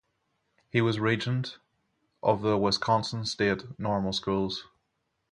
[0.71, 1.59] He was regent
[2.23, 4.65] of the Wisconsin state normal schools.